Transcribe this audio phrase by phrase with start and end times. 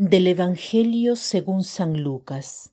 [0.00, 2.72] Del Evangelio según San Lucas.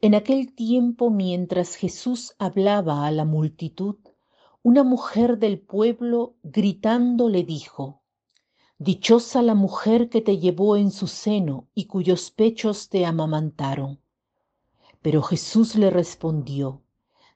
[0.00, 3.94] En aquel tiempo, mientras Jesús hablaba a la multitud,
[4.64, 8.02] una mujer del pueblo gritando le dijo,
[8.78, 14.00] Dichosa la mujer que te llevó en su seno y cuyos pechos te amamantaron.
[15.00, 16.82] Pero Jesús le respondió,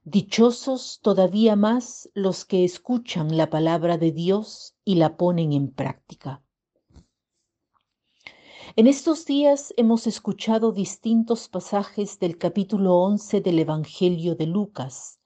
[0.03, 6.43] Dichosos todavía más los que escuchan la palabra de Dios y la ponen en práctica.
[8.79, 15.19] En estos días hemos escuchado distintos pasajes del capítulo 11 del Evangelio de Lucas,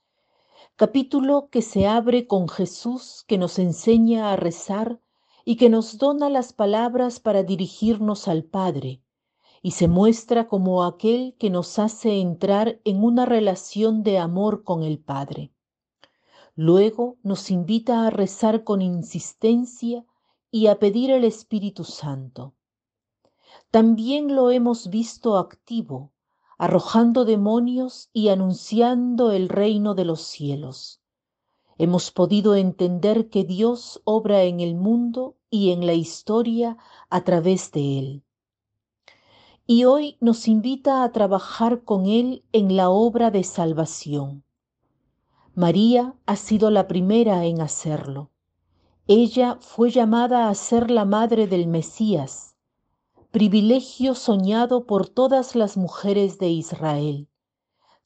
[0.76, 5.00] capítulo que se abre con Jesús que nos enseña a rezar
[5.44, 9.02] y que nos dona las palabras para dirigirnos al Padre
[9.62, 14.84] y se muestra como aquel que nos hace entrar en una relación de amor con
[14.84, 15.52] el Padre.
[16.54, 20.06] Luego nos invita a rezar con insistencia
[20.52, 22.54] y a pedir el Espíritu Santo.
[23.70, 26.12] También lo hemos visto activo,
[26.58, 31.00] arrojando demonios y anunciando el reino de los cielos.
[31.78, 36.76] Hemos podido entender que Dios obra en el mundo y en la historia
[37.08, 38.24] a través de él
[39.72, 44.42] y hoy nos invita a trabajar con Él en la obra de salvación.
[45.54, 48.32] María ha sido la primera en hacerlo.
[49.06, 52.56] Ella fue llamada a ser la madre del Mesías,
[53.30, 57.28] privilegio soñado por todas las mujeres de Israel.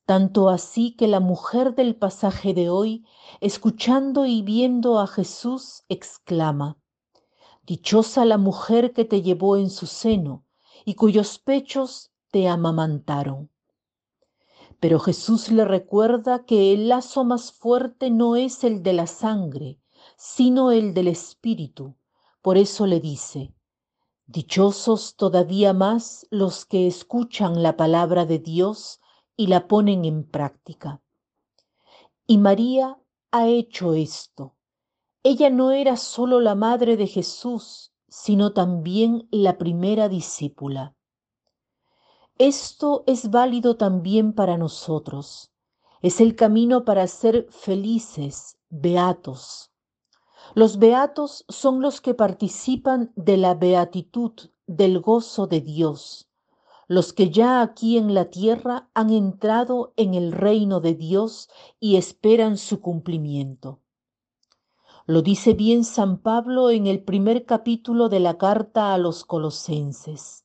[0.04, 3.06] Tanto así que la mujer del pasaje de hoy,
[3.40, 6.76] escuchando y viendo a Jesús, exclama,
[7.62, 10.44] Dichosa la mujer que te llevó en su seno
[10.84, 13.48] y cuyos pechos te amamantaron.
[14.78, 19.78] Pero Jesús le recuerda que el lazo más fuerte no es el de la sangre,
[20.18, 21.94] sino el del Espíritu.
[22.42, 23.53] Por eso le dice,
[24.26, 29.00] Dichosos todavía más los que escuchan la palabra de Dios
[29.36, 31.02] y la ponen en práctica.
[32.26, 32.98] Y María
[33.30, 34.54] ha hecho esto.
[35.22, 40.94] Ella no era solo la madre de Jesús, sino también la primera discípula.
[42.38, 45.50] Esto es válido también para nosotros.
[46.00, 49.73] Es el camino para ser felices, beatos.
[50.56, 54.32] Los beatos son los que participan de la beatitud,
[54.68, 56.28] del gozo de Dios,
[56.86, 61.48] los que ya aquí en la tierra han entrado en el reino de Dios
[61.80, 63.80] y esperan su cumplimiento.
[65.06, 70.44] Lo dice bien San Pablo en el primer capítulo de la carta a los colosenses.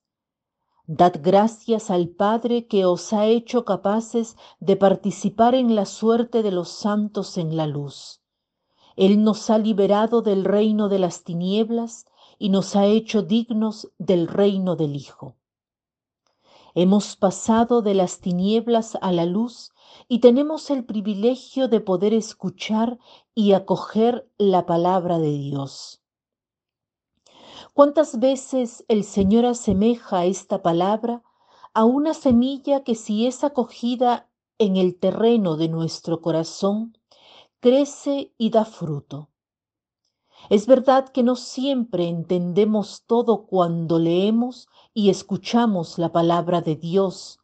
[0.87, 6.51] Dad gracias al Padre que os ha hecho capaces de participar en la suerte de
[6.51, 8.19] los santos en la luz.
[8.99, 12.05] Él nos ha liberado del reino de las tinieblas
[12.37, 15.37] y nos ha hecho dignos del reino del Hijo.
[16.75, 19.71] Hemos pasado de las tinieblas a la luz
[20.09, 22.99] y tenemos el privilegio de poder escuchar
[23.33, 26.01] y acoger la palabra de Dios.
[27.73, 31.23] ¿Cuántas veces el Señor asemeja esta palabra
[31.73, 36.98] a una semilla que si es acogida en el terreno de nuestro corazón,
[37.59, 39.29] crece y da fruto?
[40.49, 47.39] Es verdad que no siempre entendemos todo cuando leemos y escuchamos la palabra de Dios,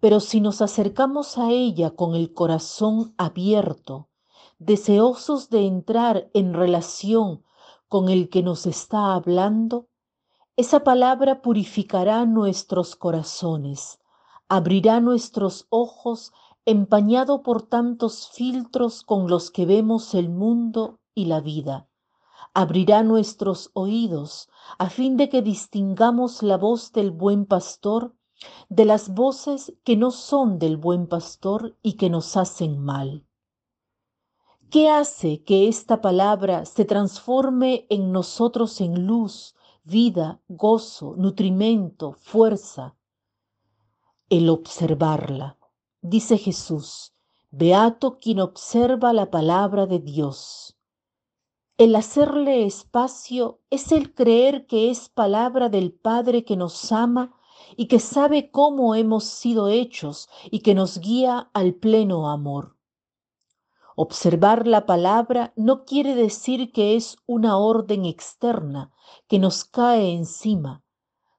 [0.00, 4.08] pero si nos acercamos a ella con el corazón abierto,
[4.58, 7.44] deseosos de entrar en relación
[7.88, 9.88] con el que nos está hablando,
[10.56, 14.00] esa palabra purificará nuestros corazones,
[14.48, 16.32] abrirá nuestros ojos
[16.66, 21.88] empañado por tantos filtros con los que vemos el mundo y la vida.
[22.54, 24.48] Abrirá nuestros oídos
[24.78, 28.14] a fin de que distingamos la voz del buen pastor
[28.68, 33.26] de las voces que no son del buen pastor y que nos hacen mal.
[34.70, 42.96] ¿Qué hace que esta palabra se transforme en nosotros en luz, vida, gozo, nutrimento, fuerza?
[44.28, 45.58] El observarla.
[46.06, 47.14] Dice Jesús,
[47.50, 50.76] Beato quien observa la palabra de Dios.
[51.78, 57.32] El hacerle espacio es el creer que es palabra del Padre que nos ama
[57.74, 62.76] y que sabe cómo hemos sido hechos y que nos guía al pleno amor.
[63.96, 68.92] Observar la palabra no quiere decir que es una orden externa
[69.26, 70.84] que nos cae encima,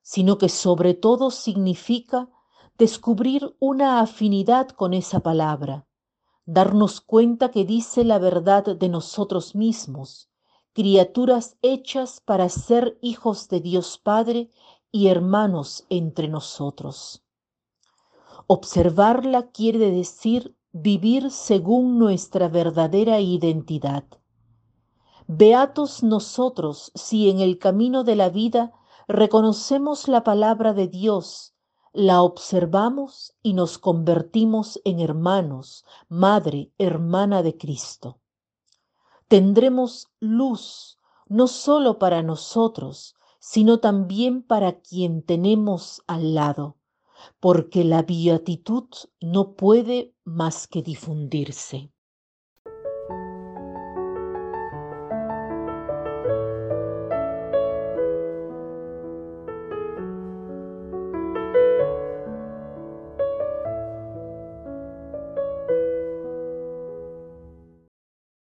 [0.02, 2.32] sino que sobre todo significa
[2.78, 5.88] descubrir una afinidad con esa palabra,
[6.46, 10.30] darnos cuenta que dice la verdad de nosotros mismos,
[10.74, 14.50] criaturas hechas para ser hijos de Dios Padre
[14.92, 17.24] y hermanos entre nosotros.
[18.48, 24.04] Observarla quiere decir vivir según nuestra verdadera identidad.
[25.28, 28.74] Beatos nosotros si en el camino de la vida
[29.08, 31.55] reconocemos la palabra de Dios,
[31.96, 38.20] la observamos y nos convertimos en hermanos, madre, hermana de Cristo.
[39.30, 46.78] Tendremos luz no solo para nosotros, sino también para quien tenemos al lado,
[47.40, 48.90] porque la beatitud
[49.22, 51.92] no puede más que difundirse.